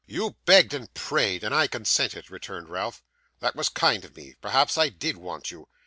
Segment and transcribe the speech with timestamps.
[0.07, 3.03] 'You begged and prayed, and I consented,' returned Ralph.
[3.39, 4.33] 'That was kind of me.
[4.41, 5.67] Perhaps I did want you.